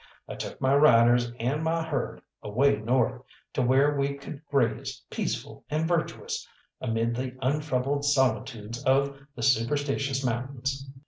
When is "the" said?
7.15-7.37, 9.35-9.43